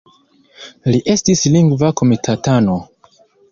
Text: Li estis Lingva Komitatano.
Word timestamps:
Li 0.91 1.01
estis 1.17 1.45
Lingva 1.57 1.93
Komitatano. 2.03 2.81